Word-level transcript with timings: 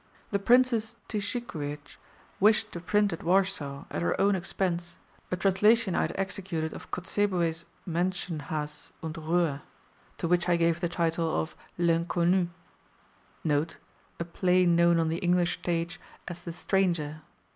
The 0.31 0.39
Princess 0.39 0.95
Tyszicwiez 1.07 1.77
wished 2.39 2.71
to 2.71 2.79
print 2.79 3.13
at 3.13 3.21
Warsaw, 3.21 3.85
at 3.91 4.01
her 4.01 4.19
own 4.19 4.33
expense, 4.35 4.97
a 5.29 5.37
translation 5.37 5.93
I 5.93 6.01
had 6.01 6.13
executed 6.15 6.73
of 6.73 6.89
Kotzebue's 6.89 7.65
'Menschenhass 7.87 8.93
und 9.03 9.15
Reue, 9.15 9.59
to 10.17 10.27
which 10.27 10.49
I 10.49 10.55
gave 10.57 10.79
the 10.79 10.89
title 10.89 11.29
of 11.39 11.55
'L'Inconnu'. 11.77 12.47
[A 13.45 14.25
play 14.25 14.65
known 14.65 14.99
on 14.99 15.09
the 15.09 15.17
English 15.19 15.59
stage 15.59 15.99
as 16.27 16.41
The 16.41 16.51
Stranger. 16.53 17.21